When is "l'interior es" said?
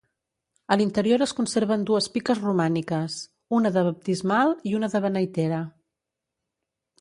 0.79-1.33